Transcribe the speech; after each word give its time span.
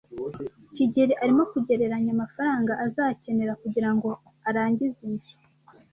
kigeli 0.75 1.13
arimo 1.23 1.43
kugereranya 1.51 2.11
amafaranga 2.15 2.71
azakenera 2.85 3.53
kugirango 3.61 4.09
arangize 4.49 4.99
inzu. 5.09 5.33